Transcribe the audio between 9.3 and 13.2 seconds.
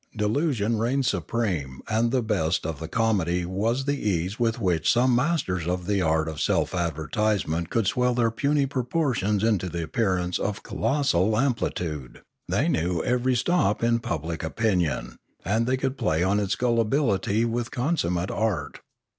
into the appearance of colossal amplitude; they knew